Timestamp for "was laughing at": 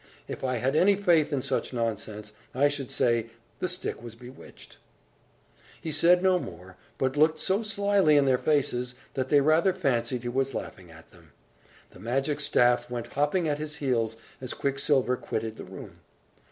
10.29-11.11